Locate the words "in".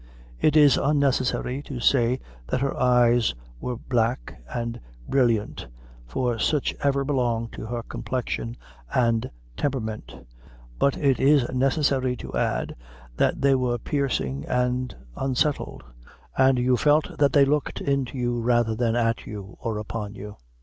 11.19-11.55